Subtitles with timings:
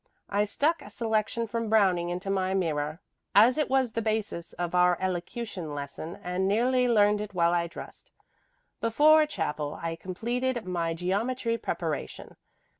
[0.31, 3.01] I stuck a selection from Browning into my mirror,
[3.35, 7.67] as it was the basis of our elocution lesson, and nearly learned it while I
[7.67, 8.11] dressed.
[8.79, 12.35] Before chapel I completed my geometry preparation.